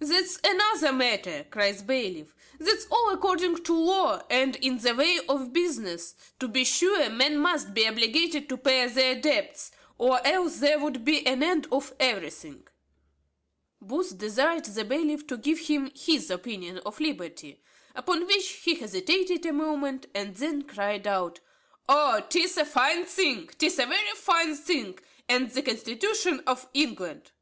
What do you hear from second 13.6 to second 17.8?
Booth desired the bailiff to give him his opinion on liberty.